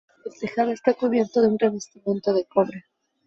El 0.25 0.33
tejado 0.33 0.71
está 0.71 0.95
cubierto 0.95 1.43
de 1.43 1.47
un 1.49 1.59
revestimiento 1.59 2.33
de 2.33 2.45
cobre. 2.45 2.85